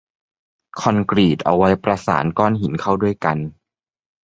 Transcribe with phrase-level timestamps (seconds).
[0.79, 3.37] คอนกรีตเอาไว้ประสานก้อหินเข้าด้วยกัน